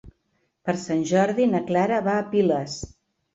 Per 0.69 0.73
Sant 0.83 1.03
Jordi 1.11 1.47
na 1.51 1.61
Clara 1.67 2.01
va 2.09 2.17
a 2.23 2.25
Piles. 2.33 2.81